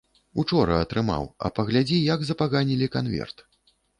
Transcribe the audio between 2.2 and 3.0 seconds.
запаганілі